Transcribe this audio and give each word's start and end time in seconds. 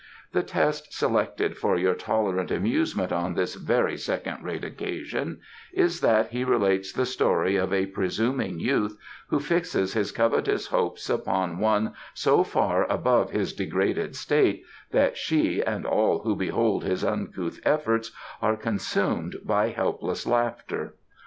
The 0.31 0.41
test 0.41 0.91
selected 0.93 1.55
for 1.59 1.77
your 1.77 1.93
tolerant 1.93 2.49
amusement 2.49 3.11
on 3.11 3.35
this 3.35 3.53
very 3.53 3.97
second 3.99 4.43
rate 4.43 4.63
occasion 4.63 5.41
is 5.73 6.01
that 6.01 6.29
he 6.29 6.43
relates 6.43 6.91
the 6.91 7.05
story 7.05 7.55
of 7.55 7.71
a 7.71 7.85
presuming 7.85 8.59
youth 8.59 8.97
who 9.27 9.39
fixes 9.39 9.93
his 9.93 10.11
covetous 10.11 10.65
hopes 10.65 11.07
upon 11.07 11.59
one 11.59 11.93
so 12.15 12.43
far 12.43 12.85
above 12.89 13.29
his 13.29 13.53
degraded 13.53 14.15
state 14.15 14.63
that 14.89 15.17
she 15.17 15.61
and 15.61 15.85
all 15.85 16.23
who 16.23 16.35
behold 16.35 16.83
his 16.83 17.03
uncouth 17.05 17.59
efforts 17.63 18.11
are 18.41 18.55
consumed 18.57 19.35
by 19.45 19.67
helpless 19.69 20.25
laughter. 20.25 20.95